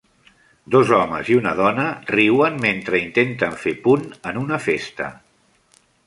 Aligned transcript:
Dos 0.75 0.91
homes 0.99 1.27
i 1.33 1.35
una 1.41 1.51
dona 1.59 1.83
riuen 2.11 2.57
mentre 2.63 3.01
intenten 3.01 3.53
fer 3.65 3.73
punt 3.89 4.07
en 4.31 4.41
una 4.45 4.59
festa. 4.69 5.11